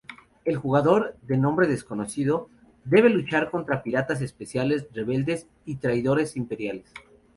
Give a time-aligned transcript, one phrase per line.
[0.45, 2.49] El jugador —de nombre desconocido—
[2.85, 6.91] debe luchar contra piratas espaciales, rebeldes y traidores imperiales.